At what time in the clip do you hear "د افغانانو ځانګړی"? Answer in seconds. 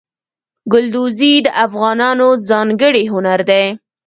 1.45-3.03